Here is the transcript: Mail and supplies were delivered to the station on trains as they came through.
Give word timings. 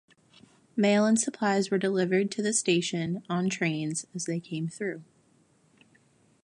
Mail 0.75 1.05
and 1.05 1.19
supplies 1.21 1.69
were 1.69 1.77
delivered 1.77 2.31
to 2.31 2.41
the 2.41 2.53
station 2.53 3.21
on 3.29 3.51
trains 3.51 4.07
as 4.15 4.25
they 4.25 4.39
came 4.39 4.67
through. 4.67 5.03